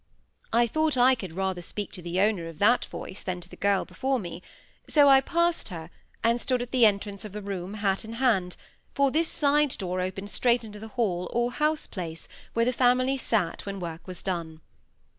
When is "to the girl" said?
3.41-3.85